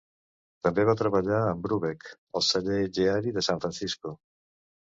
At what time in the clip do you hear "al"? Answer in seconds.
2.39-2.47